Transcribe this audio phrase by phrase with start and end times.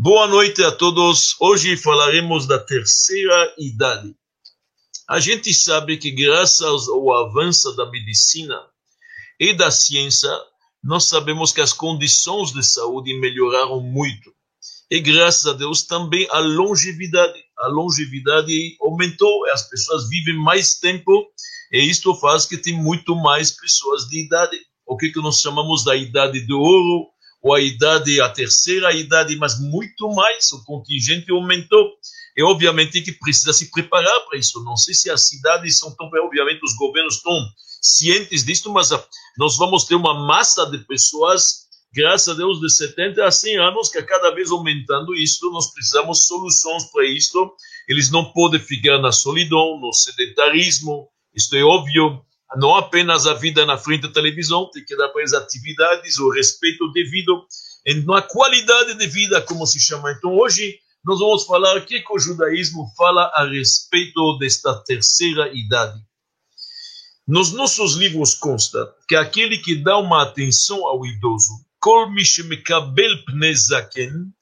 [0.00, 1.34] Boa noite a todos.
[1.40, 4.14] Hoje falaremos da terceira idade.
[5.08, 8.54] A gente sabe que, graças ao avanço da medicina
[9.40, 10.30] e da ciência,
[10.84, 14.32] nós sabemos que as condições de saúde melhoraram muito.
[14.88, 17.42] E graças a Deus também a longevidade.
[17.58, 21.26] A longevidade aumentou, as pessoas vivem mais tempo
[21.72, 24.60] e isto faz que tem muito mais pessoas de idade.
[24.86, 27.08] O que, que nós chamamos da idade de ouro,
[27.42, 31.92] ou a idade, a terceira idade, mas muito mais, o contingente aumentou.
[32.36, 34.62] E obviamente que precisa se preparar para isso.
[34.62, 37.34] Não sei se as cidades são tão, obviamente os governos estão
[37.80, 38.90] cientes disso, mas
[39.36, 43.88] nós vamos ter uma massa de pessoas, graças a Deus, de 70 a 100 anos,
[43.88, 47.52] que cada vez aumentando isso, nós precisamos soluções para isso.
[47.88, 52.24] Eles não podem ficar na solidão, no sedentarismo, isto é óbvio
[52.56, 56.30] não apenas a vida na frente da televisão, tem que dar para as atividades o
[56.30, 57.46] respeito devido
[58.06, 60.12] na qualidade de vida, como se chama.
[60.12, 65.54] Então, hoje, nós vamos falar o que, que o judaísmo fala a respeito desta terceira
[65.54, 66.00] idade.
[67.26, 74.32] Nos nossos livros consta que aquele que dá uma atenção ao idoso, kol mishmekabel pnezaken,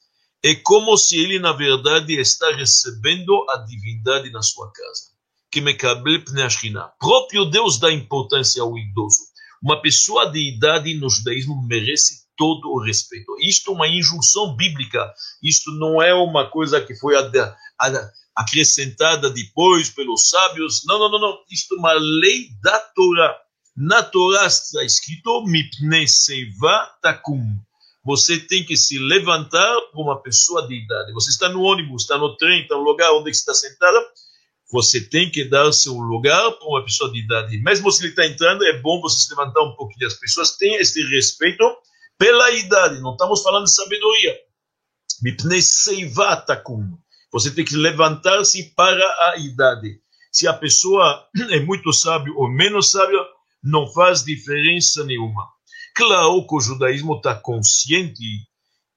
[0.45, 5.16] é como se ele, na verdade, está recebendo a divindade na sua casa
[5.51, 6.91] que Mekabel Pneashkina.
[6.99, 9.19] Próprio Deus dá importância ao idoso.
[9.63, 13.35] Uma pessoa de idade no judaísmo merece todo o respeito.
[13.41, 15.13] Isto é uma injunção bíblica.
[15.43, 17.15] Isto não é uma coisa que foi
[18.35, 20.83] acrescentada depois pelos sábios.
[20.87, 21.39] Não, não, não, não.
[21.51, 23.35] Isto é uma lei da Torá.
[23.77, 27.43] Na Torá está escrito Mipne Seiva Takum.
[28.05, 31.13] Você tem que se levantar para uma pessoa de idade.
[31.13, 34.01] Você está no ônibus, está no trem, está no lugar onde está sentada
[34.71, 37.59] você tem que dar seu lugar para uma pessoa de idade.
[37.59, 40.07] Mesmo se ele está entrando, é bom você se levantar um pouquinho.
[40.07, 41.65] As pessoas têm esse respeito
[42.19, 43.01] pela idade.
[43.01, 44.37] Não estamos falando de sabedoria.
[47.33, 50.01] Você tem que levantar-se para a idade.
[50.33, 53.19] Se a pessoa é muito sábio ou menos sábia,
[53.63, 55.47] não faz diferença nenhuma.
[55.95, 58.23] Claro que o judaísmo está consciente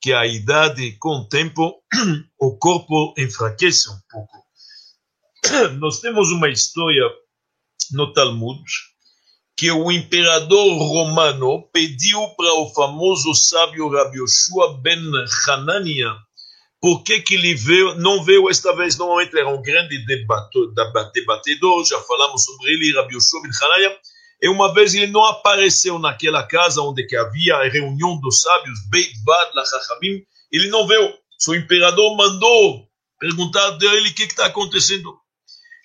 [0.01, 1.81] que a idade, com o tempo,
[2.39, 4.48] o corpo enfraquece um pouco.
[5.79, 7.03] nós temos uma história
[7.91, 8.61] no Talmud
[9.57, 15.01] que o imperador romano pediu para o famoso sábio Rabi Yoshua ben
[15.45, 16.15] Hanania.
[16.81, 19.97] Por que, ele veio, não veio esta vez, normalmente era um grande
[21.13, 23.97] debatedor, já falamos sobre ele, Rabi Yoshua ben Hanania,
[24.41, 28.79] e uma vez ele não apareceu naquela casa onde que havia a reunião dos sábios,
[28.89, 31.13] Beit Vad Lachachamim, ele não veio,
[31.49, 32.87] o imperador mandou
[33.19, 35.18] perguntar dele o que está acontecendo.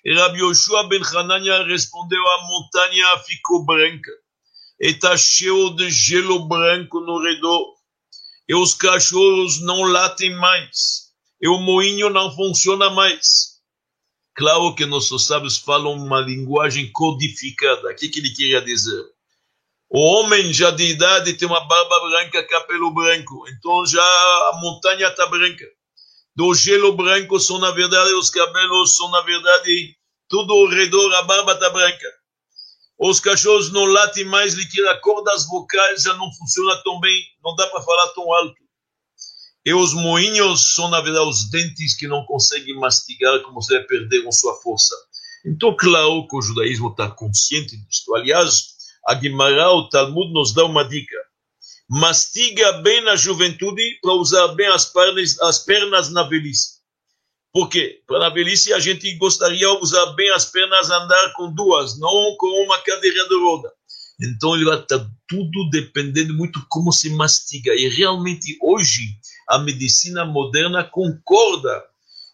[0.05, 4.11] E Rabi Yoshua ben Hanania respondeu: a montanha ficou branca.
[4.79, 7.73] E está cheio de gelo branco no redor.
[8.47, 11.05] E os cachorros não latem mais.
[11.41, 13.55] E o moinho não funciona mais.
[14.35, 17.89] Claro que nossos sábios falam uma linguagem codificada.
[17.89, 19.03] O que, que ele queria dizer?
[19.89, 23.45] O homem já de idade tem uma barba branca, cabelo branco.
[23.49, 25.65] Então já a montanha está branca
[26.35, 29.95] do gelo branco são, na verdade, os cabelos são, na verdade,
[30.27, 32.07] tudo ao redor, a barba está branca.
[32.99, 37.23] Os cachorros não latem mais, que a cor das vocais já não funciona tão bem,
[37.43, 38.55] não dá para falar tão alto.
[39.65, 44.31] E os moinhos são, na verdade, os dentes que não conseguem mastigar, como se perderam
[44.31, 44.93] sua força.
[45.45, 48.13] Então, claro que o judaísmo está consciente disso.
[48.13, 48.75] Aliás,
[49.07, 51.15] a Guimarães, o Talmud, nos dá uma dica
[51.89, 56.75] mastiga bem na juventude para usar bem as pernas, as pernas na velhice.
[57.53, 58.01] Por quê?
[58.05, 62.35] Para na velhice a gente gostaria de usar bem as pernas, andar com duas, não
[62.37, 63.71] com uma cadeira de roda.
[64.21, 67.73] Então ele vai estar tudo dependendo muito como se mastiga.
[67.73, 69.17] E realmente hoje
[69.47, 71.83] a medicina moderna concorda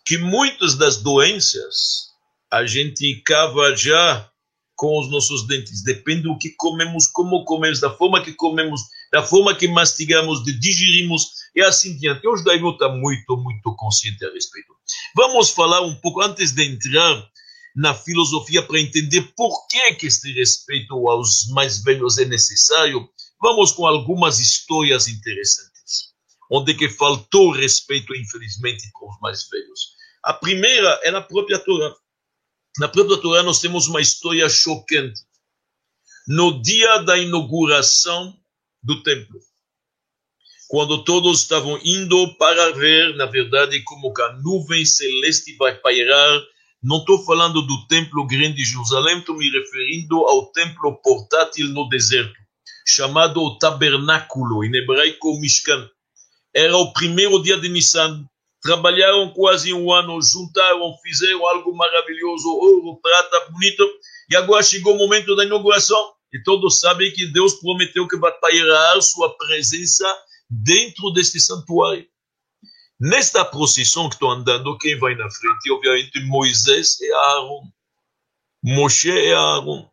[0.05, 2.11] que muitas das doenças
[2.51, 4.29] a gente cava já
[4.75, 5.83] com os nossos dentes.
[5.83, 10.57] Depende do que comemos, como comemos, da forma que comemos da forma que mastigamos, de
[10.57, 12.25] digerimos e assim diante.
[12.27, 14.73] O judaísmo está muito, muito consciente a respeito.
[15.15, 17.29] Vamos falar um pouco, antes de entrar
[17.75, 23.09] na filosofia para entender por que, que este respeito aos mais velhos é necessário,
[23.41, 26.13] vamos com algumas histórias interessantes,
[26.49, 29.91] onde que faltou respeito, infelizmente, com os mais velhos.
[30.23, 31.93] A primeira é na própria Torá.
[32.77, 35.19] Na própria Torá nós temos uma história chocante.
[36.27, 38.37] No dia da inauguração
[38.81, 39.39] do templo.
[40.67, 46.41] Quando todos estavam indo para ver, na verdade, como que a nuvem celeste vai pairar,
[46.81, 51.89] não estou falando do templo grande de Jerusalém, estou me referindo ao templo portátil no
[51.89, 52.33] deserto,
[52.87, 55.89] chamado o tabernáculo, em hebraico Mishkan.
[56.55, 58.25] Era o primeiro dia de Nissan,
[58.61, 63.87] trabalharam quase um ano, juntaram, fizeram algo maravilhoso, ouro, prata, bonito,
[64.29, 66.13] e agora chegou o momento da inauguração.
[66.33, 70.05] E todos sabem que Deus prometeu que vai pairar sua presença
[70.49, 72.07] dentro deste santuário.
[72.99, 75.71] Nesta procissão que estou andando, quem vai na frente?
[75.71, 77.63] Obviamente Moisés e Aaron.
[78.63, 79.89] Moshe e Aaron.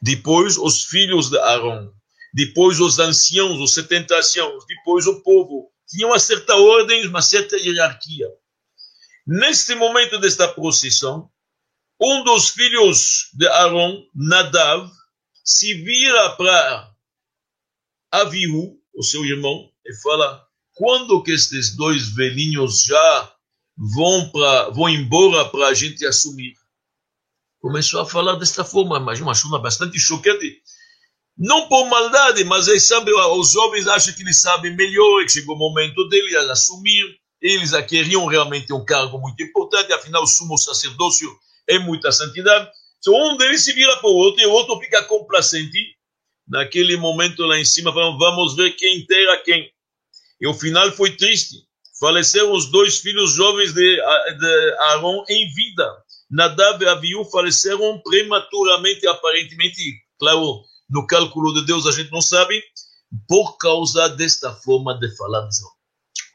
[0.00, 1.92] Depois os filhos de Aaron.
[2.32, 4.64] Depois os anciãos, os setenta anciãos.
[4.66, 5.70] Depois o povo.
[5.86, 8.28] Tinha uma certa ordem, uma certa hierarquia.
[9.26, 11.30] Neste momento desta procissão,
[12.00, 14.90] um dos filhos de Aaron, Nadav,
[15.44, 16.92] se vira para
[18.10, 23.34] Avihu, o seu irmão, e fala: quando que estes dois velhinhos já
[23.76, 26.54] vão para vão embora para a gente assumir?
[27.60, 30.60] Começou a falar desta forma, mas uma chuna bastante chocante.
[31.36, 35.54] Não por maldade, mas eles sabem, os jovens acham que eles sabem melhor, que chegou
[35.54, 37.16] o momento deles assumir.
[37.40, 41.30] Eles queriam realmente um cargo muito importante, afinal, o sumo sacerdócio
[41.68, 42.70] é muita santidade.
[43.02, 45.96] Então, um deles se vira para o outro e o outro fica complacente.
[46.46, 49.68] Naquele momento lá em cima, falando, vamos ver quem terá quem.
[50.40, 51.56] E o final foi triste.
[51.98, 55.88] Faleceram os dois filhos jovens de, de Aaron em vida.
[56.30, 59.82] Nadav e Abiú faleceram prematuramente, aparentemente,
[60.18, 62.62] claro, no cálculo de Deus a gente não sabe,
[63.28, 65.48] por causa desta forma de falar.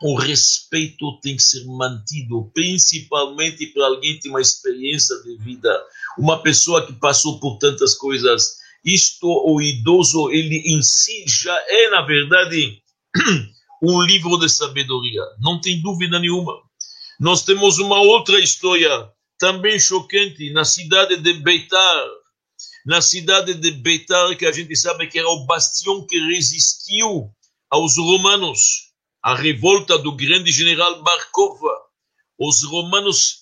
[0.01, 5.75] O respeito tem que ser mantido, principalmente para alguém que tem uma experiência de vida,
[6.19, 8.57] uma pessoa que passou por tantas coisas.
[8.85, 12.81] Isto, o idoso, ele em si já é, na verdade,
[13.81, 16.53] um livro de sabedoria, não tem dúvida nenhuma.
[17.19, 22.05] Nós temos uma outra história também chocante na cidade de Beitar,
[22.85, 27.31] na cidade de Beitar, que a gente sabe que era o bastião que resistiu
[27.69, 28.86] aos romanos,
[29.27, 31.81] a revolta do grande general Barkova.
[32.39, 33.39] Os romanos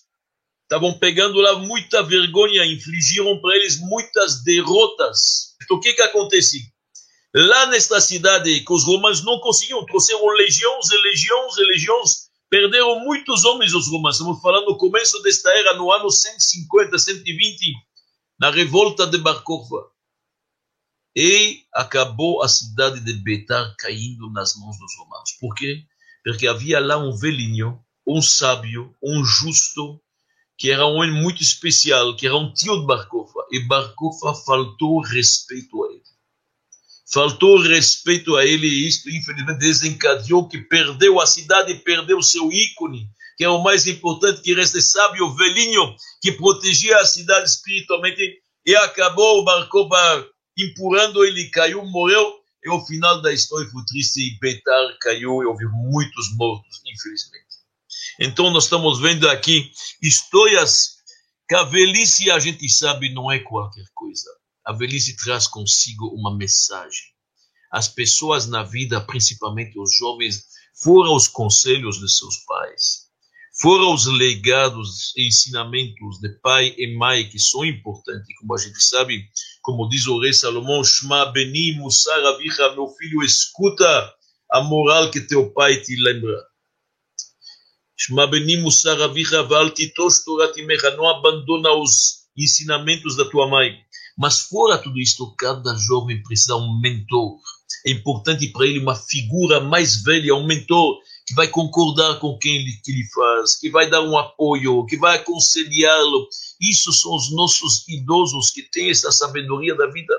[0.63, 5.55] estavam pegando lá muita vergonha, infligiram para eles muitas derrotas.
[5.61, 6.57] Então, o que que acontece?
[7.35, 12.11] Lá nesta cidade, que os romanos não conseguiam, trouxeram legiões e legiões e legiões,
[12.49, 14.17] perderam muitos homens os romanos.
[14.17, 17.73] Estamos falando no começo desta era, no ano 150, 120,
[18.39, 19.94] na revolta de Barkova.
[21.15, 25.31] E acabou a cidade de Betar caindo nas mãos dos romanos.
[25.39, 25.83] Por quê?
[26.23, 30.01] Porque havia lá um velhinho, um sábio, um justo,
[30.57, 33.45] que era um homem muito especial, que era um tio de Barkova.
[33.51, 36.15] E Barkova faltou respeito a ele
[37.11, 42.51] faltou respeito a ele e isto, infelizmente, desencadeou que perdeu a cidade e perdeu seu
[42.51, 43.07] ícone,
[43.37, 48.75] que é o mais importante, que resta sábio velhinho que protegia a cidade espiritualmente e
[48.75, 49.45] acabou o
[50.57, 52.39] empurrando ele, caiu, morreu.
[52.63, 57.45] E o final da história foi triste e Betar caiu e houve muitos mortos, infelizmente.
[58.19, 59.71] Então nós estamos vendo aqui
[60.01, 60.95] histórias
[61.47, 64.29] que a velhice a gente sabe não é qualquer coisa
[64.65, 67.13] a velhice traz consigo uma mensagem.
[67.71, 70.43] As pessoas na vida, principalmente os jovens,
[70.81, 73.05] foram os conselhos de seus pais,
[73.61, 78.81] foram os legados e ensinamentos de pai e mãe que são importantes, como a gente
[78.83, 79.29] sabe,
[79.65, 84.13] como diz o rei Salomão, Shma beni musar avicha, meu filho, escuta
[84.51, 86.39] a moral que teu pai te lembra.
[87.97, 90.55] Shma beni musar avicha, val titosh torat
[90.95, 93.75] não abandona os ensinamentos da tua mãe.
[94.15, 97.39] Mas fora tudo isto, cada jovem precisa de um mentor.
[97.87, 102.57] É importante para ele uma figura mais velha, um mentor que vai concordar com quem
[102.57, 106.27] ele, que ele faz, que vai dar um apoio, que vai aconselhá-lo.
[106.61, 110.13] Isso são os nossos idosos que têm essa sabedoria da vida.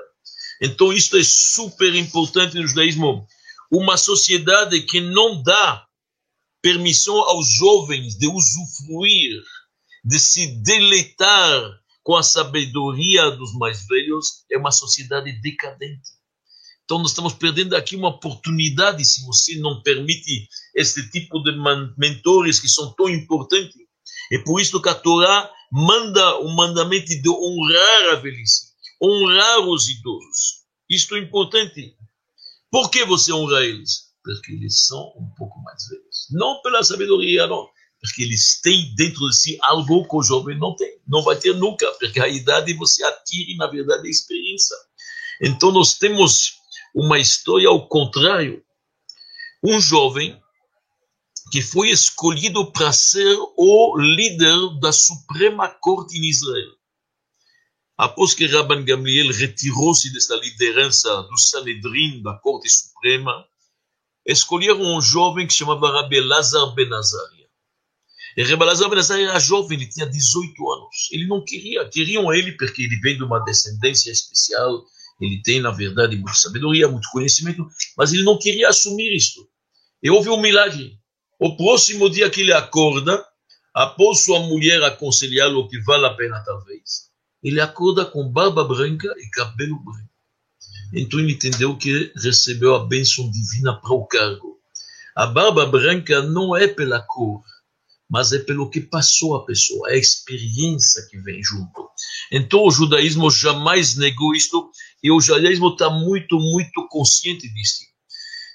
[0.61, 3.27] Então, isso é super importante no judaísmo.
[3.71, 5.87] Uma sociedade que não dá
[6.61, 9.43] permissão aos jovens de usufruir,
[10.05, 16.17] de se deleitar com a sabedoria dos mais velhos, é uma sociedade decadente.
[16.85, 21.53] Então, nós estamos perdendo aqui uma oportunidade se você não permite este tipo de
[21.97, 23.75] mentores que são tão importantes.
[24.31, 29.89] É por isso que a Torá manda o mandamento de honrar a velhice, honrar os
[29.89, 30.67] idosos.
[30.89, 31.97] Isto é importante.
[32.71, 34.13] Por que você honra eles?
[34.23, 36.27] Porque eles são um pouco mais velhos.
[36.31, 37.69] Não pela sabedoria, não
[38.01, 41.55] porque eles têm dentro de si algo que o jovem não tem, não vai ter
[41.55, 44.77] nunca, porque a idade você adquire, na verdade, a experiência.
[45.41, 46.53] Então, nós temos
[46.95, 48.63] uma história ao contrário.
[49.63, 50.41] Um jovem
[51.51, 56.73] que foi escolhido para ser o líder da Suprema Corte em Israel.
[57.97, 63.47] Após que Rabban Gamliel retirou-se dessa liderança do Sanedrin, da Corte Suprema,
[64.27, 67.47] escolheram um jovem que chamava Rabbi Lazar Ben Azaria.
[68.37, 71.09] E Rebalazar Benazar era jovem, ele tinha 18 anos.
[71.11, 74.85] Ele não queria, queriam ele porque ele vem de uma descendência especial,
[75.19, 79.49] ele tem, na verdade, muita sabedoria, muito conhecimento, mas ele não queria assumir isto.
[80.03, 80.99] E houve um milagre.
[81.39, 83.23] O próximo dia que ele acorda,
[83.75, 87.11] após sua mulher aconselhá-lo que vale a pena talvez,
[87.43, 90.11] ele acorda com barba branca e cabelo branco.
[90.95, 94.59] Então ele entendeu que recebeu a bênção divina para o cargo.
[95.15, 97.43] A barba branca não é pela cor,
[98.09, 101.87] mas é pelo que passou a pessoa, é a experiência que vem junto.
[102.33, 104.71] Então o judaísmo jamais negou isto
[105.03, 107.85] e o judaísmo está muito, muito consciente disso.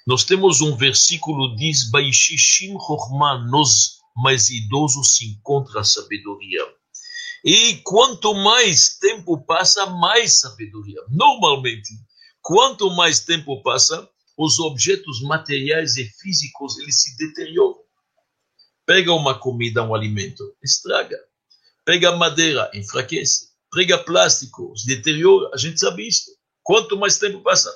[0.06, 6.60] Nós temos um versículo diz: Baishishim Chokhmah, nos mais idosos se encontra a sabedoria.
[7.44, 11.00] E quanto mais tempo passa, mais sabedoria.
[11.08, 11.90] Normalmente,
[12.40, 17.80] quanto mais tempo passa, os objetos materiais e físicos eles se deterioram.
[18.86, 21.18] Pega uma comida, um alimento, estraga.
[21.84, 23.50] Pega madeira, enfraquece.
[23.72, 25.50] Pega plástico, se deteriora.
[25.54, 26.30] A gente sabe isso.
[26.62, 27.72] Quanto mais tempo passa.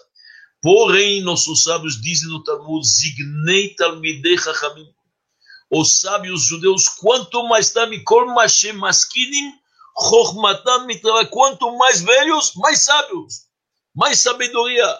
[0.66, 4.92] Porém, nossos sábios dizem no Talmud, Zignei Talmidei Chachamim.
[5.70, 9.52] Os sábios judeus, quanto mais Tamikol Mashem Maskinim,
[9.96, 10.88] Chochmatam
[11.30, 13.42] Quanto mais velhos, mais sábios.
[13.94, 14.92] Mais sabedoria,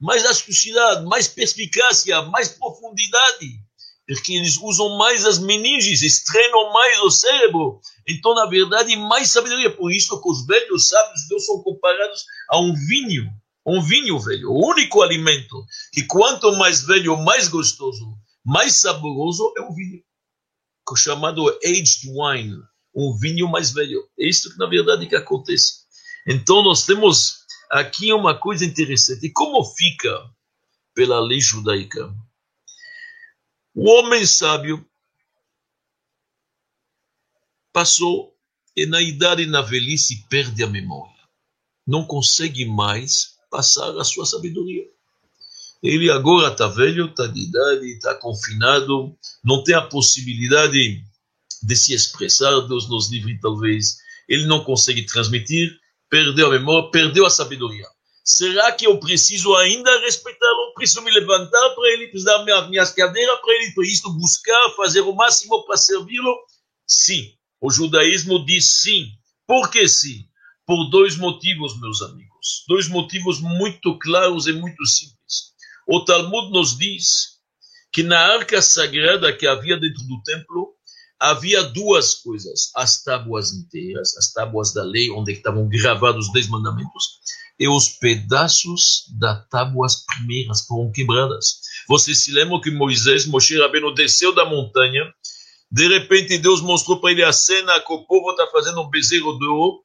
[0.00, 3.62] mais astucidade, mais perspicácia, mais profundidade
[4.06, 7.80] porque eles usam mais as meninges, treinam mais o cérebro.
[8.06, 9.74] Então, na verdade, mais sabedoria.
[9.74, 13.30] Por isso que os velhos sábios Deus são comparados a um vinho,
[13.66, 19.62] um vinho velho, o único alimento que quanto mais velho, mais gostoso, mais saboroso é
[19.62, 20.02] o vinho,
[20.92, 22.58] é chamado aged wine,
[22.94, 24.06] um vinho mais velho.
[24.18, 25.84] É isso que na verdade que acontece.
[26.26, 29.30] Então nós temos aqui uma coisa interessante.
[29.30, 30.30] Como fica
[30.94, 32.14] pela lei judaica?
[33.74, 34.86] O homem sábio
[37.72, 38.32] passou
[38.76, 41.12] e na idade e na velhice perde a memória.
[41.86, 44.82] Não consegue mais passar a sua sabedoria.
[45.80, 51.04] Ele agora está velho, está de idade, está confinado, não tem a possibilidade
[51.62, 53.98] de se expressar, Deus nos livre talvez.
[54.28, 55.70] Ele não consegue transmitir,
[56.10, 57.86] perdeu a memória, perdeu a sabedoria.
[58.24, 60.74] Será que eu preciso ainda respeitá-lo?
[60.74, 64.70] Preciso me levantar para ele, preciso dar minha, minhas cadeiras para ele, para isto buscar,
[64.76, 66.34] fazer o máximo para servi-lo?
[66.86, 67.30] Sim.
[67.60, 69.12] O judaísmo diz sim.
[69.46, 70.26] Por que sim?
[70.66, 72.23] Por dois motivos, meus amigos.
[72.68, 75.52] Dois motivos muito claros e muito simples.
[75.86, 77.34] O Talmud nos diz
[77.92, 80.74] que na arca sagrada que havia dentro do templo,
[81.18, 86.48] havia duas coisas: as tábuas inteiras, as tábuas da lei, onde estavam gravados os dez
[86.48, 87.20] mandamentos,
[87.58, 91.60] e os pedaços das tábuas primeiras foram quebradas.
[91.88, 95.04] Você se lembra que Moisés, Moshe Rabbeinu, desceu da montanha,
[95.70, 99.38] de repente Deus mostrou para ele a cena que o povo está fazendo um bezerro
[99.38, 99.83] de ouro.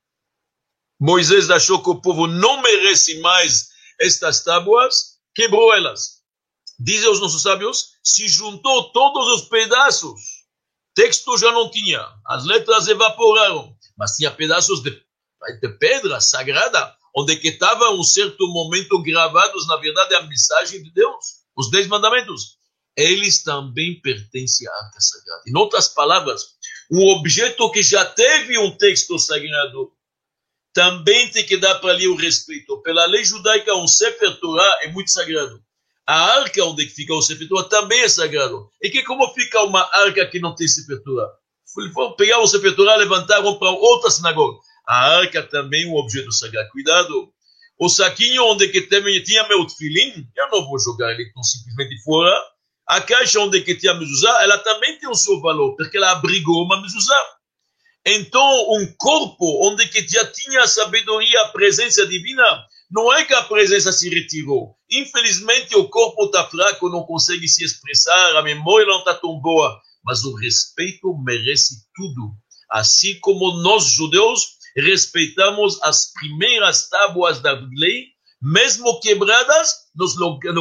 [0.99, 6.19] Moisés achou que o povo não merece mais estas tábuas, quebrou elas.
[6.77, 10.19] Dizem os nossos sábios, se juntou todos os pedaços.
[10.93, 17.37] Texto já não tinha, as letras evaporaram, mas tinha pedaços de, de pedra sagrada onde
[17.37, 22.57] que estava um certo momento gravados, na verdade, a mensagem de Deus, os dez mandamentos.
[22.95, 25.43] Eles também pertencem à arca sagrada.
[25.47, 26.41] Em outras palavras,
[26.91, 29.91] um objeto que já teve um texto sagrado
[30.79, 32.81] também tem que dar para ali o respeito.
[32.81, 35.61] Pela lei judaica, um Sefer Torah é muito sagrado.
[36.07, 38.69] A arca onde fica o Sefer Torah também é sagrado.
[38.81, 41.29] E que como fica uma arca que não tem Sefer Torah?
[41.93, 44.57] Foram pegar o Sefer Torah, levantaram para outra sinagoga.
[44.87, 46.69] A arca também é um objeto sagrado.
[46.69, 47.29] Cuidado.
[47.77, 48.87] O saquinho onde que
[49.21, 52.33] tinha meu tefilim, eu não vou jogar ele tão simplesmente fora.
[52.87, 56.63] A caixa onde que tinha mezuzá, ela também tem o seu valor, porque ela abrigou
[56.63, 57.38] uma mezuzá.
[58.11, 62.43] Então, um corpo onde que já tinha a sabedoria, a presença divina,
[62.89, 64.75] não é que a presença se retirou.
[64.89, 69.79] Infelizmente, o corpo está fraco, não consegue se expressar, a memória não está tão boa.
[70.03, 72.33] Mas o respeito merece tudo.
[72.71, 78.07] Assim como nós, judeus, respeitamos as primeiras tábuas da lei,
[78.41, 80.15] mesmo quebradas, nós,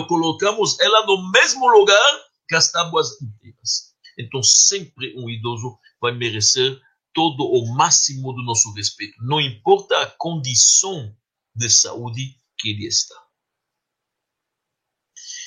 [0.06, 3.94] colocamos ela no mesmo lugar que as tábuas inteiras.
[4.18, 6.78] Então, sempre um idoso vai merecer
[7.18, 11.12] todo o máximo do nosso respeito, não importa a condição
[11.52, 13.16] de saúde que ele está.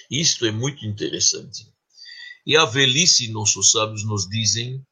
[0.09, 1.71] Isto é muito interessante.
[2.45, 4.85] E a velhice, nossos sábios nos dizem,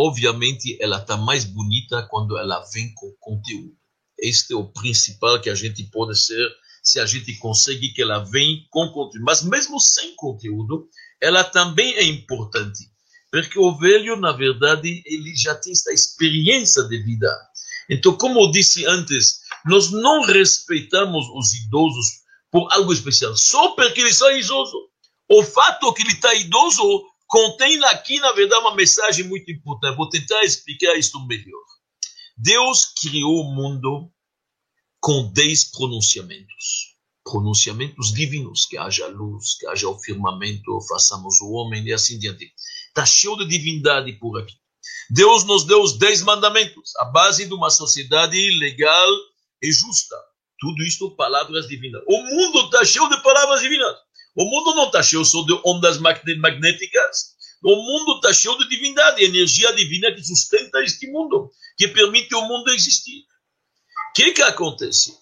[0.00, 3.76] Obviamente, ela está mais bonita quando ela vem com conteúdo.
[4.16, 6.48] Este é o principal que a gente pode ser,
[6.84, 9.24] se a gente consegue que ela venha com conteúdo.
[9.24, 10.88] Mas mesmo sem conteúdo,
[11.20, 12.88] ela também é importante.
[13.30, 17.28] Porque o velho, na verdade, ele já tem esta experiência de vida.
[17.90, 22.06] Então, como eu disse antes, nós não respeitamos os idosos
[22.50, 24.76] por algo especial, só porque ele está idoso.
[25.28, 26.82] O fato que ele está idoso
[27.26, 29.96] contém aqui, na verdade, uma mensagem muito importante.
[29.96, 31.62] Vou tentar explicar isso melhor.
[32.36, 34.10] Deus criou o mundo
[35.00, 36.96] com dez pronunciamentos.
[37.24, 42.50] Pronunciamentos divinos, que haja luz, que haja o firmamento, façamos o homem e assim diante.
[42.98, 44.56] Está cheio de divindade por aqui.
[45.08, 49.08] Deus nos deu os dez mandamentos, a base de uma sociedade legal
[49.62, 50.16] e justa.
[50.58, 52.02] Tudo isto palavras divinas.
[52.08, 53.94] O mundo está cheio de palavras divinas.
[54.34, 57.36] O mundo não está cheio só de ondas magnéticas.
[57.62, 62.42] O mundo está cheio de divindade, energia divina que sustenta este mundo, que permite o
[62.48, 63.20] mundo existir.
[63.20, 65.16] O que, que acontece?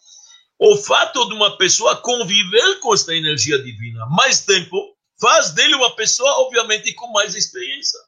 [0.59, 5.94] O fato de uma pessoa conviver com esta energia divina mais tempo faz dele uma
[5.96, 7.99] pessoa, obviamente, com mais experiência.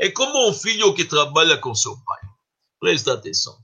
[0.00, 2.20] É como um filho que trabalha com seu pai.
[2.80, 3.56] Presta atenção.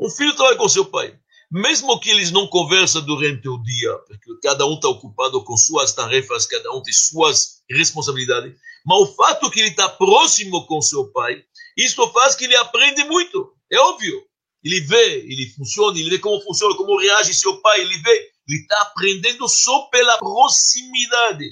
[0.00, 1.18] Um filho trabalha com seu pai.
[1.50, 5.92] Mesmo que eles não conversam durante o dia, porque cada um está ocupado com suas
[5.92, 8.56] tarefas, cada um tem suas responsabilidades,
[8.86, 11.44] mas o fato que ele está próximo com seu pai,
[11.76, 13.54] isso faz que ele aprende muito.
[13.70, 14.18] É óbvio.
[14.64, 18.60] Ele vê, ele funciona, ele vê como funciona, como reage seu pai, ele vê, ele
[18.60, 21.44] está aprendendo só pela proximidade.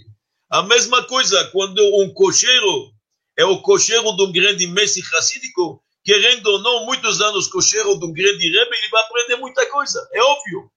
[0.51, 2.93] A mesma coisa quando um cocheiro
[3.39, 8.05] é o cocheiro de um grande mestre racídico, querendo ou não, muitos anos cocheiro de
[8.05, 10.69] um grande rebe, ele vai aprender muita coisa, é óbvio.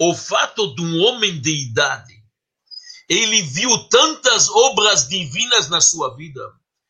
[0.00, 2.14] O fato de um homem de idade,
[3.10, 6.40] ele viu tantas obras divinas na sua vida,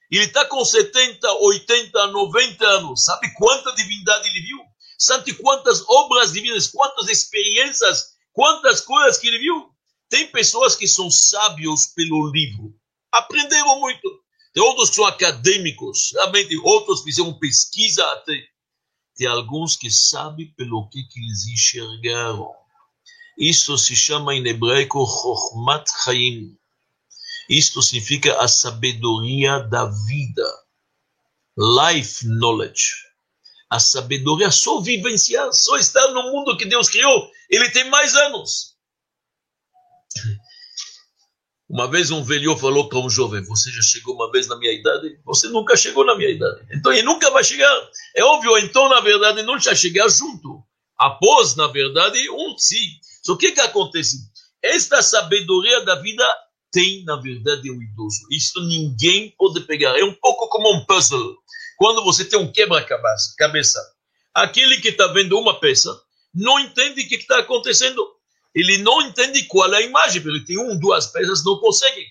[0.09, 4.59] ele está com 70, 80, 90 anos, sabe quanta divindade ele viu?
[4.97, 9.76] Sabe quantas obras divinas, quantas experiências, quantas coisas que ele viu?
[10.09, 12.75] Tem pessoas que são sábios pelo livro,
[13.11, 14.23] aprenderam muito.
[14.53, 18.39] Tem outros que são acadêmicos, realmente outros fizeram pesquisa até.
[19.17, 22.51] Tem alguns que sabem pelo que, que eles enxergaram.
[23.39, 26.57] Isso se chama em hebraico Chochmat Chaim.
[27.49, 30.45] Isto significa a sabedoria da vida.
[31.57, 32.93] Life knowledge.
[33.69, 37.31] A sabedoria só vivenciar, só estar no mundo que Deus criou.
[37.51, 38.76] Ele tem mais anos.
[41.69, 44.73] Uma vez um velho falou para um jovem: Você já chegou uma vez na minha
[44.73, 45.19] idade?
[45.25, 46.65] Você nunca chegou na minha idade.
[46.73, 47.91] Então ele nunca vai chegar.
[48.15, 50.63] É óbvio, então, na verdade, não já chegar junto.
[50.97, 52.87] Após, na verdade, um sim.
[53.23, 54.17] Só que o que acontece?
[54.63, 56.25] Esta sabedoria da vida
[56.71, 58.27] tem, na verdade, o idoso.
[58.31, 59.99] Isso ninguém pode pegar.
[59.99, 61.37] É um pouco como um puzzle.
[61.77, 63.81] Quando você tem um quebra-cabeça,
[64.33, 65.91] aquele que está vendo uma peça
[66.35, 68.07] não entende o que está acontecendo
[68.57, 72.07] ele não entende qual é a imagem, porque tem um, duas peças, não consegue.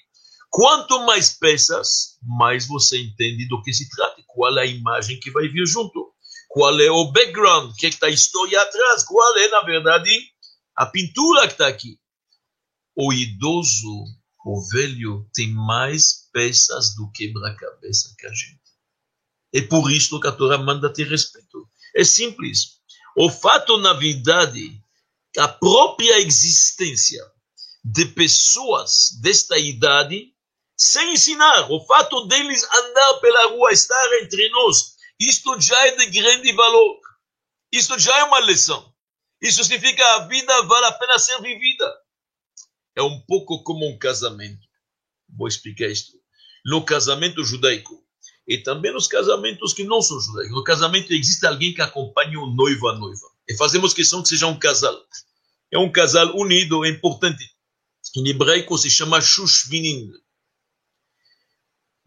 [0.51, 5.31] Quanto mais peças, mais você entende do que se trata, qual é a imagem que
[5.31, 6.13] vai vir junto,
[6.47, 10.11] qual é o background, o que é está a história atrás, qual é, na verdade,
[10.75, 11.97] a pintura que está aqui.
[12.95, 14.05] O idoso,
[14.45, 18.61] o velho, tem mais peças do quebra-cabeça que a gente.
[19.51, 21.67] É por isso que a Torá manda ter respeito.
[21.95, 22.75] É simples.
[23.17, 24.79] O fato, na verdade,
[25.37, 27.23] a própria existência
[27.83, 30.33] de pessoas desta idade
[30.77, 31.71] sem ensinar.
[31.71, 36.99] O fato deles andar pela rua, estar entre nós, isto já é de grande valor.
[37.71, 38.93] Isto já é uma lição.
[39.41, 41.93] Isso significa que a vida vale a pena ser vivida.
[42.95, 44.65] É um pouco como um casamento.
[45.29, 46.13] Vou explicar isto.
[46.65, 48.05] No casamento judaico,
[48.47, 50.55] e também nos casamentos que não são judaicos.
[50.55, 53.34] No casamento existe alguém que acompanha o noivo a noiva.
[53.47, 54.97] E fazemos questão que seja um casal
[55.75, 57.49] é um casal unido, é importante.
[58.15, 60.09] Em hebraico se chama Shushvinin.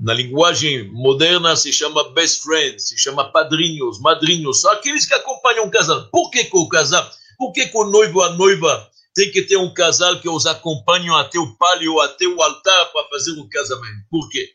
[0.01, 5.70] Na linguagem moderna se chama best friends, se chama padrinhos, madrinhos, aqueles que acompanham o
[5.70, 6.09] casal.
[6.09, 7.11] Por que, que o casal?
[7.37, 11.14] Por que, que o noivo a noiva tem que ter um casal que os acompanha
[11.16, 14.07] até o palio, até o altar para fazer o casamento?
[14.09, 14.55] Por quê?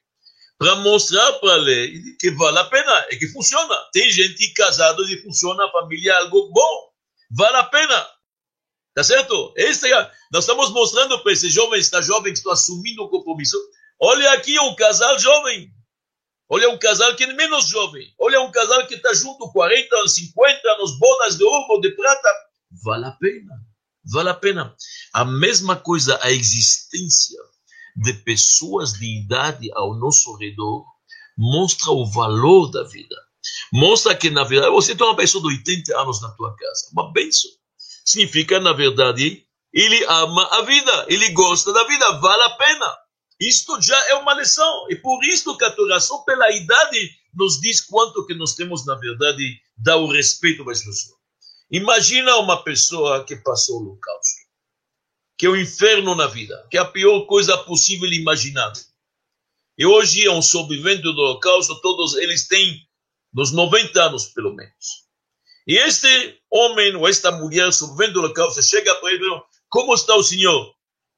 [0.58, 3.76] Para mostrar para ele que vale a pena e que funciona.
[3.92, 6.90] Tem gente casada e funciona, a família é algo bom.
[7.32, 8.08] Vale a pena.
[8.94, 9.54] Tá certo?
[9.58, 13.58] Esse é, nós estamos mostrando para esse jovem, está jovem que está assumindo o compromisso.
[14.00, 15.72] Olha aqui um casal jovem.
[16.48, 18.14] Olha um casal que é menos jovem.
[18.20, 22.30] Olha um casal que está junto 40 anos, 50 anos, bodas de ouro, de prata.
[22.84, 23.54] Vale a pena.
[24.06, 24.76] Vale a pena.
[25.14, 27.40] A mesma coisa, a existência
[27.96, 30.86] de pessoas de idade ao nosso redor
[31.38, 33.16] mostra o valor da vida.
[33.72, 36.90] Mostra que, na verdade, você tem uma pessoa de 80 anos na tua casa.
[36.92, 37.50] Uma bênção
[38.06, 42.98] significa, na verdade, ele ama a vida, ele gosta da vida, vale a pena.
[43.40, 44.86] Isto já é uma lição.
[44.90, 48.86] E por isso que a Torá, só pela idade, nos diz quanto que nós temos,
[48.86, 51.18] na verdade, dar o respeito às pessoas.
[51.72, 54.33] Imagina uma pessoa que passou o holocausto,
[55.44, 58.82] que é o inferno na vida, que é a pior coisa possível e imaginável.
[59.78, 62.80] E hoje é um sobrevivente do holocausto, todos eles têm
[63.34, 65.04] nos 90 anos, pelo menos.
[65.68, 70.16] E este homem ou esta mulher sobrevivente do holocausto chega para ele e como está
[70.16, 70.74] o senhor?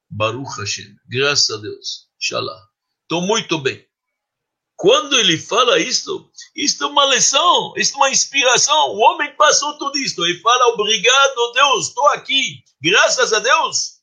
[0.10, 2.60] Baruch Hashem, graças a Deus, Shalom.
[3.04, 3.86] Estou muito bem.
[4.76, 8.90] Quando ele fala isto, isto é uma lição, isto é uma inspiração.
[8.90, 10.26] O homem passou tudo isto.
[10.26, 13.95] Ele fala, obrigado, Deus, estou aqui, graças a Deus.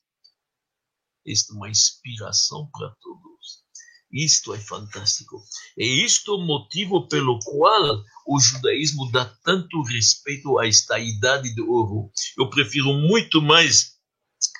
[1.25, 3.63] Isto é uma inspiração para todos.
[4.11, 5.43] Isto é fantástico.
[5.77, 11.53] E isto é o motivo pelo qual o judaísmo dá tanto respeito a esta idade
[11.53, 12.11] de ouro.
[12.37, 13.93] Eu prefiro muito mais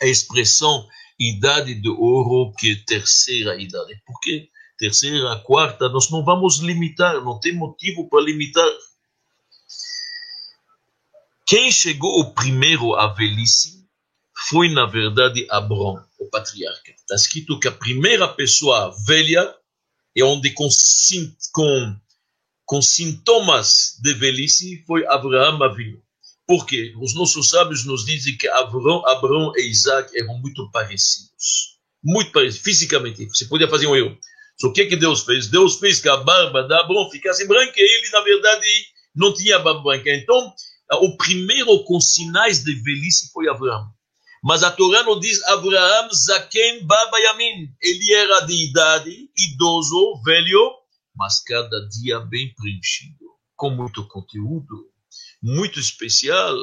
[0.02, 0.88] a expressão
[1.19, 4.02] idade de ouro que terceira idade.
[4.06, 4.49] Por quê?
[4.84, 8.67] terceira, quarta, nós não vamos limitar, não tem motivo para limitar.
[11.45, 13.88] Quem chegou o primeiro à velhice
[14.49, 16.91] foi, na verdade, Abrão, o patriarca.
[16.91, 19.56] Está escrito que a primeira pessoa velha
[20.17, 20.67] é onde com,
[21.52, 21.96] com,
[22.65, 26.02] com sintomas de velhice foi Abraão Avinu.
[26.48, 26.93] Por quê?
[27.00, 31.78] Os nossos sábios nos dizem que Abraão, Abraão e Isaac eram muito parecidos.
[32.04, 33.26] Muito parecidos, fisicamente.
[33.28, 34.17] Você podia fazer um erro.
[34.60, 35.48] So, o que que Deus fez?
[35.48, 38.67] Deus fez que a barba da Abraão ficasse branca e ele, na verdade,
[39.15, 40.13] não tinha barba branca.
[40.13, 40.54] Então,
[41.02, 43.92] o primeiro com sinais de velhice foi Abraão.
[44.43, 47.73] Mas a Torá não diz Abraão Zaken Baba Yamin.
[47.82, 50.73] Ele era de idade, idoso, velho,
[51.15, 53.25] mas cada dia bem preenchido,
[53.56, 54.91] com muito conteúdo,
[55.41, 56.56] muito especial.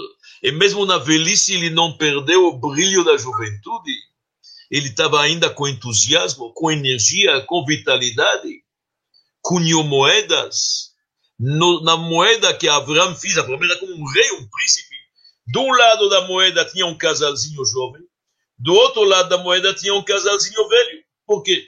[0.43, 4.11] E mesmo na velhice ele não perdeu o brilho da juventude
[4.71, 8.63] ele estava ainda com entusiasmo, com energia, com vitalidade,
[9.43, 10.91] cunhou moedas.
[11.39, 14.90] No, na moeda que Abraão fez, Abraão era como um rei, um príncipe.
[15.51, 18.03] De um lado da moeda tinha um casalzinho jovem,
[18.57, 21.03] do outro lado da moeda tinha um casalzinho velho.
[21.27, 21.67] Por quê?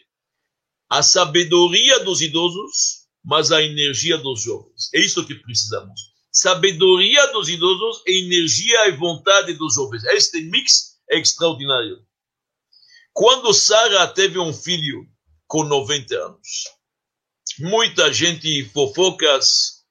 [0.88, 4.88] A sabedoria dos idosos, mas a energia dos jovens.
[4.95, 6.01] É isso que precisamos.
[6.31, 10.05] Sabedoria dos idosos e energia e vontade dos jovens.
[10.05, 12.07] Este mix é extraordinário.
[13.12, 15.09] Quando Sara teve um filho
[15.49, 16.68] com 90 anos,
[17.59, 19.83] muita gente fofocas,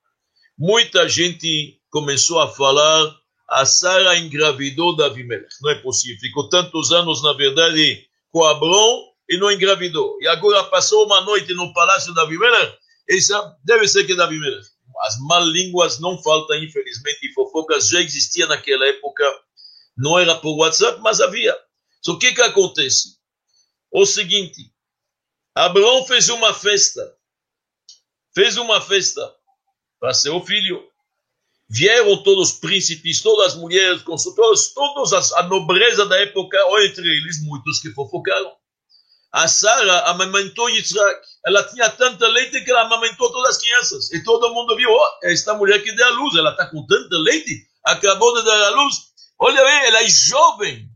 [0.58, 3.21] muita gente começou a falar
[3.52, 5.54] a Sara engravidou da Abimelech.
[5.62, 6.18] Não é possível.
[6.22, 10.18] Ficou tantos anos, na verdade, com Abrão e não engravidou.
[10.22, 12.78] E agora passou uma noite no palácio da Abimelech.
[13.10, 13.34] Isso
[13.66, 14.66] deve ser que é Abimelech.
[15.02, 19.26] As mal línguas não faltam, infelizmente, e fofocas já existiam naquela época.
[19.98, 21.58] Não era por WhatsApp, mas havia.
[22.02, 23.18] Só que que acontece?
[23.92, 24.72] O seguinte,
[25.54, 27.02] Abraão fez uma festa,
[28.34, 29.36] fez uma festa
[30.00, 30.90] para seu filho.
[31.74, 36.84] Vieram todos os príncipes, todas as mulheres, consultores, todos as, a nobreza da época, ou
[36.84, 38.52] entre eles muitos que fofocaram.
[39.32, 41.22] A Sara amamentou Yitzhak.
[41.46, 44.12] Ela tinha tanta leite que ela amamentou todas as crianças.
[44.12, 47.18] E todo mundo viu, oh, esta mulher que deu a luz, ela está com tanta
[47.18, 48.96] leite, acabou de dar a luz.
[49.40, 50.90] Olha bem, ela é jovem.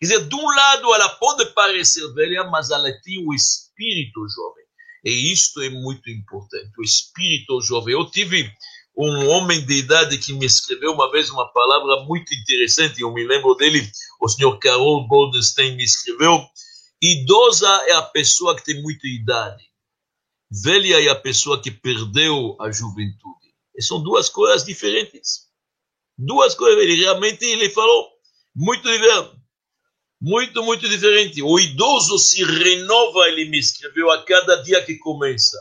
[0.00, 4.64] Quer dizer, de um lado ela pode parecer velha, mas ela tem o espírito jovem.
[5.04, 7.94] E isto é muito importante, o espírito jovem.
[7.94, 8.48] Eu tive
[8.96, 13.24] um homem de idade que me escreveu uma vez uma palavra muito interessante, eu me
[13.26, 16.44] lembro dele, o senhor Carol Goldenstein me escreveu,
[17.00, 19.64] idosa é a pessoa que tem muita idade,
[20.50, 23.52] velha é a pessoa que perdeu a juventude.
[23.74, 25.50] E são duas coisas diferentes.
[26.18, 28.10] Duas coisas, ele realmente ele falou
[28.54, 29.42] muito diferente
[30.22, 31.42] muito, muito diferente.
[31.42, 35.58] O idoso se renova, ele me escreveu, a cada dia que começa.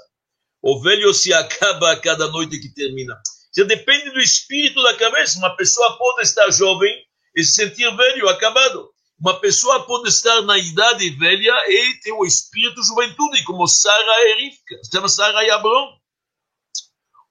[0.61, 3.15] O velho se acaba a cada noite que termina.
[3.55, 5.37] Já depende do espírito da cabeça.
[5.37, 6.93] Uma pessoa pode estar jovem
[7.35, 8.89] e se sentir velho, acabado.
[9.19, 14.43] Uma pessoa pode estar na idade velha e ter o espírito juventude, como Sara e
[14.43, 14.81] Rivka.
[14.91, 15.97] Chama Sara e Abrão.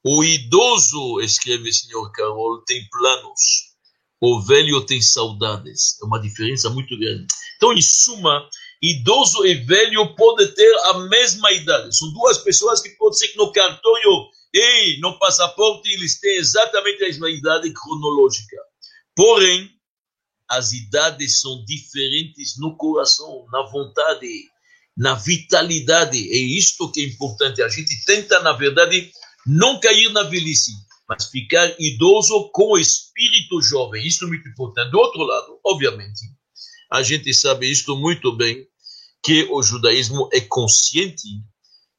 [0.03, 3.71] O idoso, escreve o senhor Carol, tem planos
[4.21, 5.99] o velho tem saudades.
[5.99, 7.25] É uma diferença muito grande.
[7.57, 8.47] Então, em suma,
[8.81, 11.95] idoso e velho podem ter a mesma idade.
[11.95, 17.03] São duas pessoas que pode ser que no cartório e no passaporte eles têm exatamente
[17.03, 18.57] a mesma idade cronológica.
[19.15, 19.69] Porém,
[20.49, 24.27] as idades são diferentes no coração, na vontade,
[24.97, 26.17] na vitalidade.
[26.17, 27.61] É isto que é importante.
[27.61, 29.11] A gente tenta, na verdade,
[29.45, 30.71] não cair na velhice
[31.11, 34.07] mas ficar idoso com o espírito jovem.
[34.07, 34.91] Isso é muito importante.
[34.91, 36.21] Do outro lado, obviamente,
[36.89, 38.65] a gente sabe isto muito bem,
[39.23, 41.27] que o judaísmo é consciente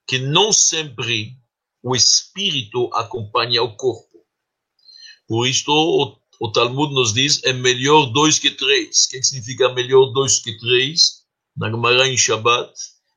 [0.07, 1.37] que não sempre
[1.83, 4.25] o espírito acompanha o corpo.
[5.27, 9.05] Por isto, o, o Talmud nos diz, é melhor dois que três.
[9.05, 11.23] O que significa melhor dois que três?
[11.57, 12.73] Na Gemara em Shabbat,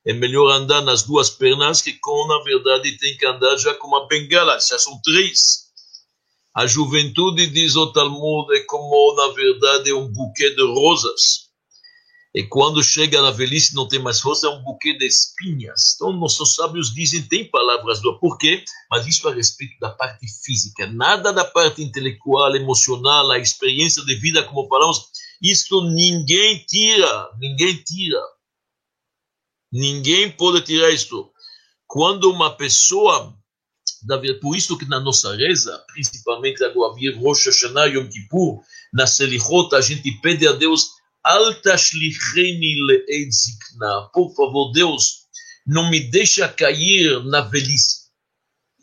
[0.06, 3.88] é melhor andar nas duas pernas que com, na verdade, tem que andar já com
[3.88, 5.66] uma bengala, já são três.
[6.54, 11.45] A juventude, diz o Talmud, é como, na verdade, um buquê de rosas.
[12.36, 15.94] E quando chega na velhice não tem mais força, é um buquê de espinhas.
[15.94, 18.62] Então, nossos sábios dizem, tem palavras do Por quê?
[18.90, 20.86] Mas isso a respeito da parte física.
[20.86, 25.06] Nada da parte intelectual, emocional, a experiência de vida, como falamos,
[25.40, 28.20] isso ninguém tira, ninguém tira.
[29.72, 31.32] Ninguém pode tirar isto.
[31.86, 33.34] Quando uma pessoa,
[34.42, 38.60] por isso que na nossa reza, principalmente agora, Rosh Hashanah, Yom Kippur,
[38.92, 40.95] na Selichot, a gente pede a Deus
[44.12, 45.26] Por favor, Deus,
[45.66, 48.06] não me deixa cair na velhice.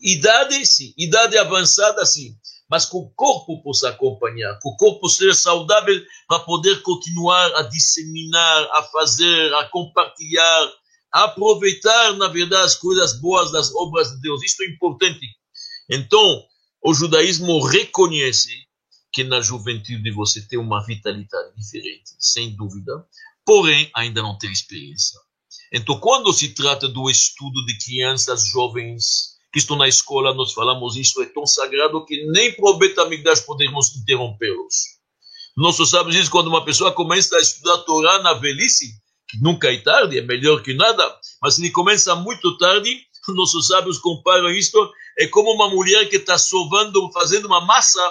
[0.01, 0.93] Idade, sim.
[0.97, 2.35] Idade avançada, sim.
[2.69, 7.61] Mas que o corpo possa acompanhar, que o corpo seja saudável para poder continuar a
[7.63, 10.71] disseminar, a fazer, a compartilhar,
[11.13, 14.43] a aproveitar, na verdade, as coisas boas das obras de Deus.
[14.43, 15.25] Isso é importante.
[15.89, 16.43] Então,
[16.83, 18.51] o judaísmo reconhece
[19.13, 23.05] que na juventude você tem uma vitalidade diferente, sem dúvida,
[23.45, 25.19] porém ainda não tem experiência.
[25.71, 30.95] Então, quando se trata do estudo de crianças jovens que estão na escola, nós falamos
[30.95, 34.75] isso é tão sagrado que nem para o Betamigdash podemos interrompê-los.
[35.55, 38.87] Nós só sabemos isso quando uma pessoa começa a estudar a Torá na velhice,
[39.29, 42.89] que nunca é tarde, é melhor que nada, mas se ele começa muito tarde,
[43.29, 48.01] nossos sábios comparam isto, é como uma mulher que está sovando, fazendo uma massa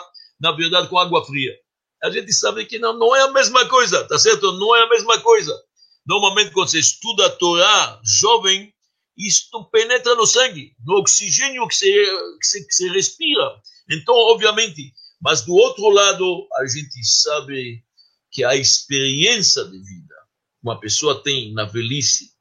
[0.42, 1.56] na verdade, com água fria.
[2.02, 4.50] A gente sabe que não, não é a mesma coisa, tá certo?
[4.58, 5.56] Não é a mesma coisa.
[6.04, 8.74] Normalmente, quando você estuda a Torá jovem,
[9.16, 11.92] isto penetra no sangue, no oxigênio que você,
[12.40, 13.54] que você, que respira.
[13.88, 17.84] Então, obviamente, mas do outro lado, a gente sabe
[18.32, 20.14] que a experiência de vida,
[20.60, 22.32] uma pessoa tem na velhice,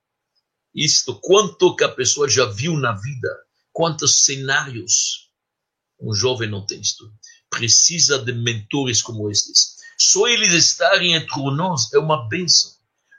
[0.73, 3.29] isto, quanto que a pessoa já viu na vida,
[3.71, 5.29] quantos cenários
[5.99, 7.05] um jovem não tem isto
[7.51, 9.75] precisa de mentores como estes.
[9.99, 12.71] Só eles estarem entre nós é uma bênção.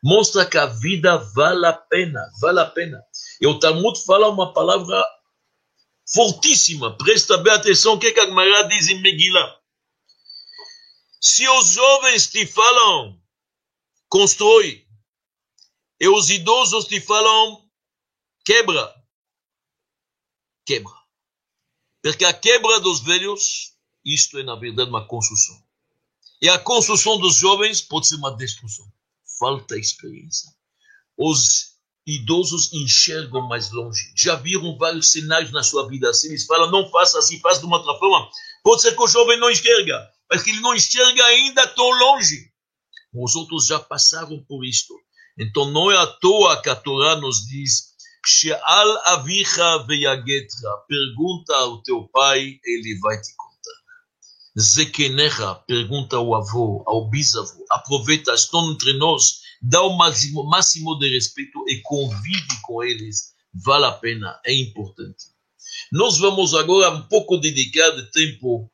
[0.02, 3.00] Mostra que a vida vale a pena, vale a pena.
[3.40, 5.00] E o Talmud fala uma palavra
[6.12, 6.96] fortíssima.
[6.96, 9.60] Presta bem atenção o que a Gemara diz em Megillah.
[11.20, 13.20] Se os jovens te falam,
[14.08, 14.84] constrói.
[16.00, 17.64] E os idosos te falam,
[18.44, 18.92] quebra.
[20.66, 20.92] Quebra.
[22.02, 23.71] Porque a quebra dos velhos
[24.04, 25.56] isto é, na verdade, uma construção.
[26.40, 28.86] E a construção dos jovens pode ser uma destruição.
[29.38, 30.50] Falta experiência.
[31.16, 31.72] Os
[32.06, 34.12] idosos enxergam mais longe.
[34.16, 36.28] Já viram vários sinais na sua vida assim.
[36.28, 38.28] Eles falam, não faça assim, faça de uma outra forma.
[38.64, 42.50] Pode ser que o jovem não enxerga, mas que ele não enxerga ainda tão longe.
[43.14, 44.94] Os outros já passaram por isto.
[45.38, 47.92] Então não é à toa que a Torá nos diz
[48.26, 50.70] She'al avicha veyagetra.
[50.88, 53.34] Pergunta ao teu pai, ele vai te
[54.58, 61.08] Zekenecha, pergunta ao avô, ao bisavô, aproveita, estão entre nós, dá o máximo, máximo de
[61.08, 65.32] respeito e convive com eles, vale a pena, é importante.
[65.90, 68.70] Nós vamos agora um pouco dedicar de tempo,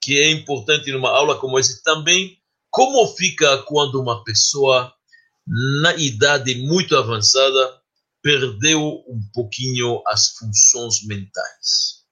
[0.00, 2.38] que é importante numa aula como essa, também
[2.70, 4.92] como fica quando uma pessoa,
[5.82, 7.80] na idade muito avançada,
[8.22, 12.05] perdeu um pouquinho as funções mentais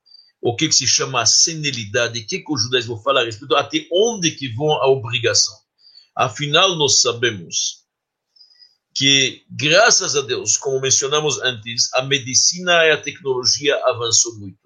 [0.45, 3.57] o que, que se chama a senilidade, o que, que o judaísmo fala a respeito,
[3.57, 5.55] até onde que vão a obrigação.
[6.15, 7.83] Afinal, nós sabemos
[8.95, 14.59] que, graças a Deus, como mencionamos antes, a medicina e a tecnologia avançou muito.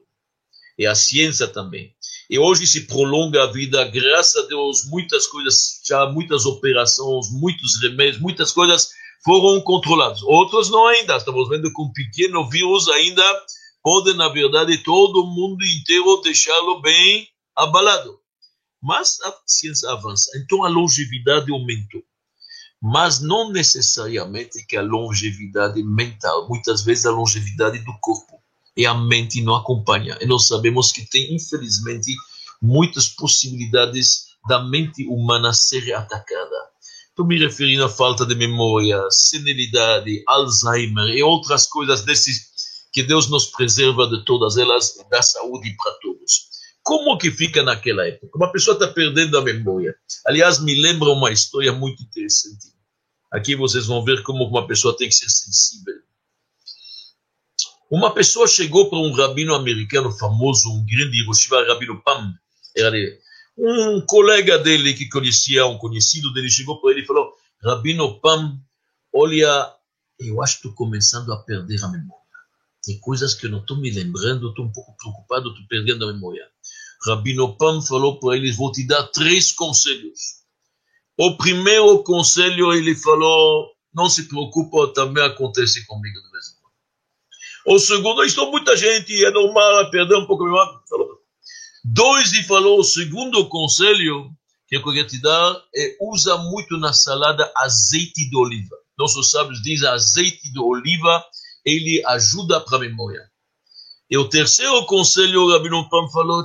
[0.77, 1.95] E a ciência também.
[2.29, 7.81] E hoje se prolonga a vida, graças a Deus, muitas coisas, já muitas operações, muitos
[7.81, 8.89] remédios, muitas coisas
[9.25, 10.23] foram controladas.
[10.25, 11.17] Outras não ainda.
[11.17, 13.23] Estamos vendo que um pequeno vírus ainda
[13.83, 18.19] pode, na verdade, todo mundo inteiro deixá-lo bem abalado.
[18.81, 22.03] Mas a ciência avança, então a longevidade aumentou.
[22.81, 28.41] Mas não necessariamente que a longevidade mental, muitas vezes a longevidade do corpo
[28.77, 30.17] e a mente não acompanha.
[30.21, 32.15] E nós sabemos que tem, infelizmente,
[32.63, 36.69] muitas possibilidades da mente humana ser atacada.
[37.09, 42.53] Estou me referindo à falta de memória, senilidade, Alzheimer e outras coisas desses
[42.99, 46.49] que Deus nos preserva de todas elas e dá saúde para todos.
[46.83, 48.37] Como que fica naquela época?
[48.37, 49.95] Uma pessoa está perdendo a memória.
[50.27, 52.73] Aliás, me lembra uma história muito interessante.
[53.31, 55.95] Aqui vocês vão ver como uma pessoa tem que ser sensível.
[57.89, 62.35] Uma pessoa chegou para um rabino americano famoso, um grande Hiroshima, Rabino Pam,
[62.77, 62.97] era
[63.57, 67.33] um colega dele que conhecia, um conhecido dele, chegou para ele e falou,
[67.63, 68.59] Rabino Pam,
[69.15, 69.73] olha,
[70.19, 72.28] eu acho que estou começando a perder a memória.
[72.85, 76.13] Tem coisas que eu não estou me lembrando, estou um pouco preocupado, estou perdendo a
[76.13, 76.47] memória.
[77.07, 80.39] Rabino Pam falou para eles, vou te dar três conselhos.
[81.17, 87.77] O primeiro conselho, ele falou, não se preocupa, também acontece comigo de vez em quando.
[87.77, 90.81] O segundo, estou muita gente, é normal perder um pouco a memória.
[91.85, 94.31] Dois, ele falou, o segundo conselho
[94.69, 98.77] que eu queria te dar é usa muito na salada azeite de oliva.
[98.99, 101.25] Nossos sábios dizem azeite de oliva,
[101.65, 103.31] ele ajuda para a memória.
[104.11, 106.43] E o terceiro conselho, o Rabino Pam falou,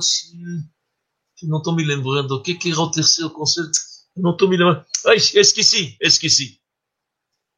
[1.42, 3.70] não estou me lembrando, o que, que era o terceiro conselho?
[4.16, 4.84] Não estou me lembrando.
[5.06, 6.60] Ai, esqueci, esqueci.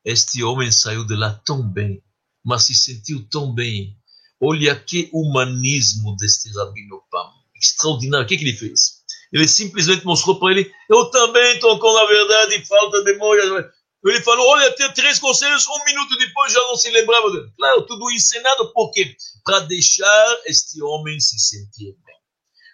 [0.04, 2.02] Este homem saiu de lá tão bem,
[2.44, 3.96] mas se sentiu tão bem.
[4.40, 7.32] Olha que humanismo deste Rabino Pam.
[7.56, 8.24] Extraordinário.
[8.24, 9.02] O que, que ele fez?
[9.32, 13.72] Ele simplesmente mostrou para ele: Eu também estou com, na verdade, falta de memória.
[14.08, 17.28] Ele falou: Olha, tem três conselhos, um minuto depois já não se lembrava.
[17.56, 19.16] Claro, tudo ensinado, por quê?
[19.44, 22.16] Para deixar este homem se sentir bem.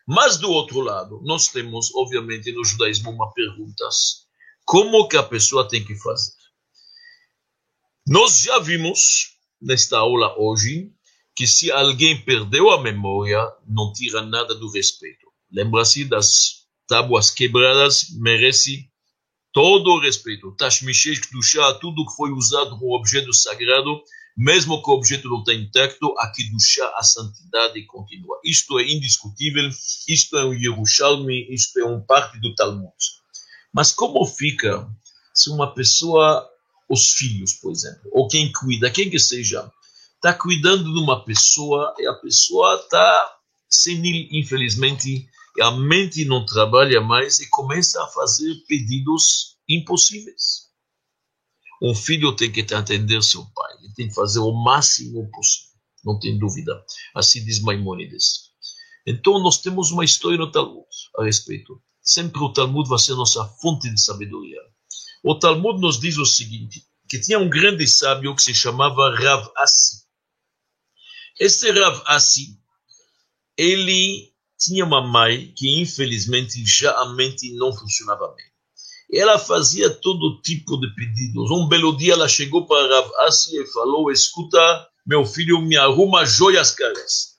[0.06, 3.88] Mas do outro lado, nós temos, obviamente, no judaísmo uma pergunta:
[4.64, 6.34] como que a pessoa tem que fazer?
[8.06, 10.90] Nós já vimos nesta aula hoje
[11.34, 15.26] que se alguém perdeu a memória, não tira nada do respeito.
[15.50, 18.91] Lembra-se das tábuas quebradas, merece
[19.52, 20.54] todo o respeito.
[20.56, 24.02] Tashmishesh Kedushá, tudo que foi usado como objeto sagrado,
[24.36, 28.40] mesmo que o objeto não tenha intacto, a Kedushá, a santidade continua.
[28.44, 29.68] Isto é indiscutível,
[30.08, 32.92] isto é um Yerushalmi, isto é um parte do Talmud.
[33.72, 34.88] Mas como fica
[35.34, 36.48] se uma pessoa,
[36.88, 39.70] os filhos, por exemplo, ou quem cuida, quem que seja,
[40.16, 43.36] está cuidando de uma pessoa e a pessoa está
[43.68, 45.26] senil, infelizmente,
[45.60, 50.70] a mente não trabalha mais e começa a fazer pedidos impossíveis.
[51.82, 55.72] Um filho tem que atender seu pai, ele tem que fazer o máximo possível,
[56.04, 56.84] não tem dúvida.
[57.14, 58.52] Assim diz Maimônides.
[59.06, 60.86] Então, nós temos uma história no Talmud
[61.18, 61.82] a respeito.
[62.00, 64.60] Sempre o Talmud vai ser nossa fonte de sabedoria.
[65.24, 69.50] O Talmud nos diz o seguinte: que tinha um grande sábio que se chamava Rav
[69.56, 70.04] Assi.
[71.38, 72.58] Esse Rav Assi,
[73.56, 74.31] ele
[74.62, 78.46] tinha uma mãe que infelizmente já a mente não funcionava bem.
[79.12, 81.50] Ela fazia todo tipo de pedidos.
[81.50, 84.58] Um belo dia ela chegou para Rav Assi e falou: Escuta,
[85.04, 87.32] meu filho, me arruma joias caras.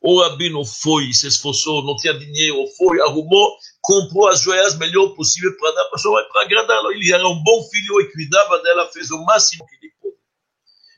[0.00, 5.54] O rabino foi, se esforçou, não tinha dinheiro, foi, arrumou, comprou as joias melhor possível
[5.58, 6.92] para dar para agradá-lo.
[6.92, 10.16] Ele era um bom filho e cuidava dela, fez o máximo que ele pôde.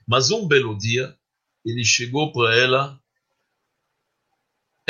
[0.06, 1.16] Mas um belo dia,
[1.64, 2.99] ele chegou para ela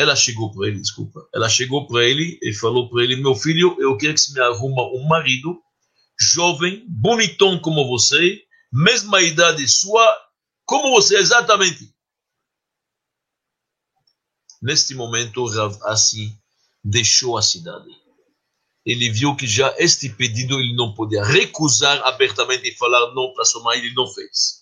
[0.01, 1.29] ela chegou para ele, desculpa.
[1.35, 4.41] Ela chegou para ele e falou para ele: Meu filho, eu quero que você me
[4.41, 5.61] arruma um marido
[6.19, 10.17] jovem, bonitão como você, mesma idade sua,
[10.65, 11.95] como você exatamente.
[14.63, 16.35] Neste momento, Rav Assi
[16.83, 17.91] deixou a cidade.
[18.85, 23.45] Ele viu que já este pedido ele não podia recusar abertamente e falar não para
[23.45, 24.60] sua mãe, ele não fez.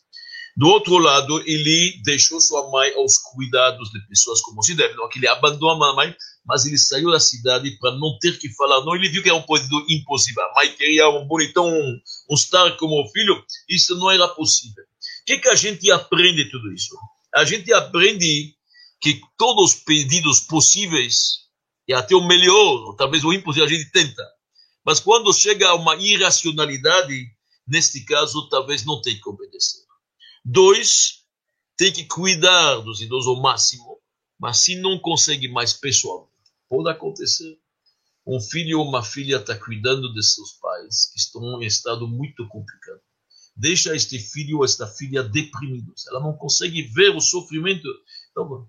[0.59, 4.93] Do outro lado, ele deixou sua mãe aos cuidados de pessoas como se deve.
[4.95, 6.13] Não que ele abandonou a mãe,
[6.45, 8.85] mas ele saiu da cidade para não ter que falar.
[8.85, 10.43] Não, ele viu que era um pedido impossível.
[10.43, 13.41] A mãe queria um bonitão, um, um star como filho.
[13.69, 14.83] Isso não era possível.
[14.83, 16.99] O que, que a gente aprende tudo isso?
[17.37, 18.53] A gente aprende
[19.01, 21.47] que todos os pedidos possíveis,
[21.87, 24.25] e até o melhor, talvez o impossível, a gente tenta.
[24.85, 27.27] Mas quando chega a uma irracionalidade,
[27.65, 29.87] neste caso, talvez não tenha que obedecer.
[30.51, 31.27] Dois,
[31.77, 34.01] tem que cuidar dos idosos ao máximo,
[34.41, 36.33] mas se não consegue mais pessoalmente,
[36.67, 37.59] pode acontecer.
[38.27, 42.49] Um filho ou uma filha está cuidando de seus pais, que estão em estado muito
[42.49, 42.99] complicado.
[43.55, 46.07] Deixa este filho ou esta filha deprimidos.
[46.07, 47.87] Ela não consegue ver o sofrimento.
[48.31, 48.67] Então,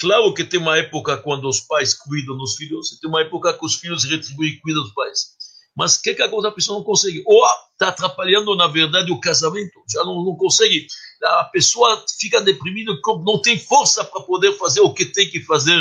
[0.00, 3.64] claro que tem uma época quando os pais cuidam dos filhos, tem uma época que
[3.64, 5.36] os filhos retribuem e cuidam dos pais.
[5.74, 7.22] Mas o que, que a pessoa não consegue?
[7.26, 9.82] Ou está atrapalhando, na verdade, o casamento.
[9.90, 10.86] Já não, não consegue
[11.24, 12.92] a pessoa fica deprimida,
[13.24, 15.80] não tem força para poder fazer o que tem que fazer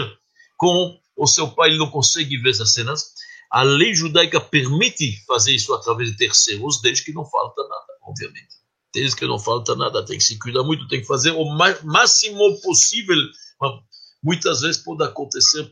[0.58, 3.14] com o seu pai, ele não consegue ver essas cenas.
[3.50, 8.62] A lei judaica permite fazer isso através de terceiros, desde que não falta nada, obviamente.
[8.94, 11.46] Desde que não falta nada, tem que se cuidar muito, tem que fazer o
[11.84, 13.18] máximo possível.
[14.24, 15.70] Muitas vezes pode acontecer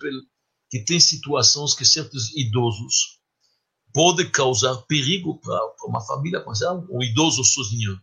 [0.69, 3.19] que tem situações que certos idosos
[3.93, 7.99] pode causar perigo para uma família, por exemplo, um idoso sozinho,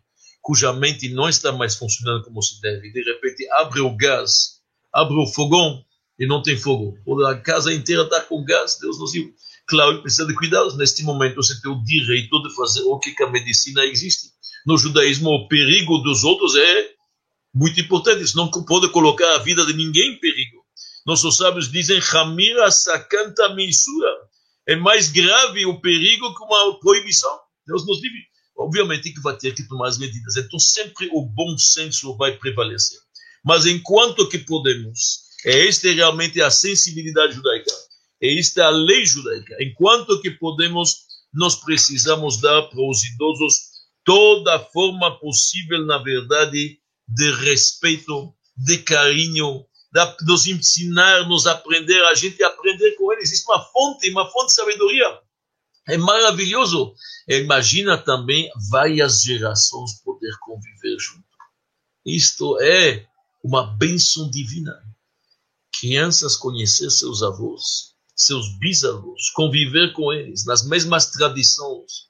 [0.47, 4.61] cuja mente não está mais funcionando como se deve, de repente abre o gás,
[4.93, 5.83] abre o fogão
[6.17, 9.33] e não tem fogo, ou a casa inteira está com gás, Deus nos livre.
[9.67, 10.77] Claro, ele precisa de cuidados.
[10.77, 14.29] Neste momento, você tem o direito de fazer o que a medicina existe.
[14.65, 16.91] No judaísmo, o perigo dos outros é
[17.53, 18.23] muito importante.
[18.23, 20.63] Isso não pode colocar a vida de ninguém em perigo.
[21.05, 24.15] Nossos sábios dizem, Hamira sakanta misura.
[24.65, 27.37] É mais grave o perigo que uma proibição.
[27.67, 28.21] Deus nos livre.
[28.57, 30.35] Obviamente que vai ter que tomar as medidas.
[30.35, 32.99] Então, sempre o bom senso vai prevalecer.
[33.45, 37.71] Mas enquanto que podemos, é esta realmente a sensibilidade judaica
[38.21, 39.55] e esta é a lei judaica.
[39.61, 43.59] Enquanto que podemos, nós precisamos dar para os idosos
[44.03, 52.15] toda forma possível, na verdade, de respeito, de carinho, de nos ensinar, nos aprender, a
[52.15, 53.31] gente aprender com eles.
[53.31, 55.19] Existe uma fonte, uma fonte de sabedoria.
[55.87, 56.93] É maravilhoso.
[57.27, 61.25] Imagina também várias gerações poder conviver junto.
[62.05, 63.07] Isto é
[63.43, 64.73] uma bênção divina.
[65.79, 72.07] Crianças conhecer seus avós, seus bisavós, conviver com eles nas mesmas tradições.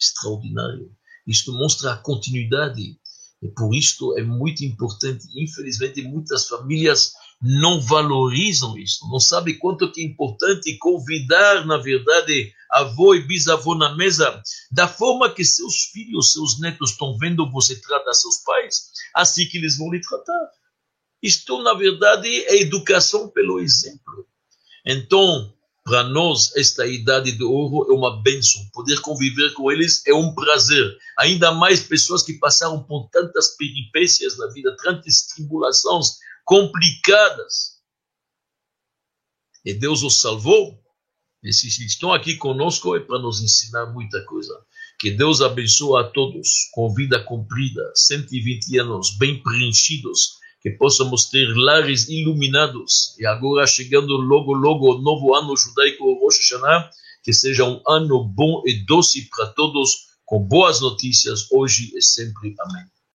[0.00, 0.90] Extraordinário.
[1.26, 2.98] Isto mostra a continuidade.
[3.42, 5.26] E por isto é muito importante.
[5.36, 12.52] Infelizmente, muitas famílias não valorizam isso, não sabem quanto que é importante convidar, na verdade,
[12.70, 17.80] avô e bisavô na mesa, da forma que seus filhos, seus netos estão vendo você
[17.80, 20.50] tratar seus pais, assim que eles vão lhe tratar.
[21.22, 24.26] Isto, na verdade, é educação pelo exemplo.
[24.84, 25.52] Então,
[25.84, 28.62] para nós, esta idade de ouro é uma bênção.
[28.72, 30.96] Poder conviver com eles é um prazer.
[31.18, 36.18] Ainda mais pessoas que passaram por tantas peripécias na vida, tantas tribulações
[36.48, 37.76] complicadas.
[39.62, 40.82] E Deus os salvou.
[41.44, 44.58] E se estão aqui conosco é para nos ensinar muita coisa.
[44.98, 51.46] Que Deus abençoe a todos com vida cumprida, 120 anos bem preenchidos que possamos ter
[51.54, 53.14] lares iluminados.
[53.18, 56.90] E agora, chegando logo, logo o novo ano judaico, Rosh Hashanah,
[57.22, 62.56] que seja um ano bom e doce para todos, com boas notícias hoje e sempre.
[62.58, 62.86] Amém.